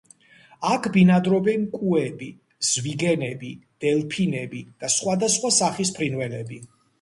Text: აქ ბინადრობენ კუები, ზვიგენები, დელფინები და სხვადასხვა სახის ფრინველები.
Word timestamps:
აქ 0.67 0.87
ბინადრობენ 0.93 1.67
კუები, 1.75 2.29
ზვიგენები, 2.69 3.51
დელფინები 3.85 4.63
და 4.85 4.91
სხვადასხვა 4.97 5.53
სახის 5.59 5.95
ფრინველები. 6.01 6.61